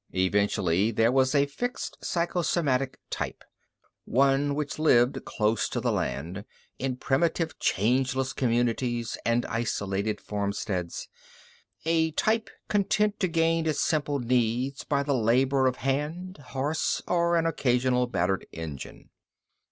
Eventually 0.15 0.89
there 0.89 1.11
was 1.11 1.35
a 1.35 1.45
fixed 1.45 2.03
psychosomatic 2.03 2.97
type, 3.11 3.43
one 4.05 4.55
which 4.55 4.79
lived 4.79 5.23
close 5.25 5.69
to 5.69 5.79
the 5.79 5.91
land, 5.91 6.43
in 6.79 6.97
primitive 6.97 7.59
changeless 7.59 8.33
communities 8.33 9.15
and 9.23 9.45
isolated 9.45 10.19
farmsteads 10.19 11.07
a 11.85 12.09
type 12.13 12.49
content 12.67 13.19
to 13.19 13.27
gain 13.27 13.67
its 13.67 13.79
simple 13.79 14.17
needs 14.17 14.83
by 14.83 15.03
the 15.03 15.13
labor 15.13 15.67
of 15.67 15.75
hand, 15.75 16.37
horse, 16.47 17.03
or 17.07 17.35
an 17.37 17.45
occasional 17.45 18.07
battered 18.07 18.47
engine. 18.51 19.11